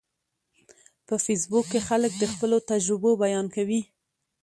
په 1.07 1.15
فېسبوک 1.25 1.65
کې 1.71 1.79
خلک 1.87 2.11
د 2.17 2.23
خپلو 2.31 2.57
تجربو 2.71 3.09
بیان 3.23 3.45
کوي 3.55 3.81